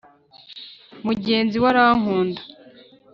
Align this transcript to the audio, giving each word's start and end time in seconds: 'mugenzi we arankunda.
'mugenzi 1.03 1.55
we 1.63 1.67
arankunda. 1.71 2.41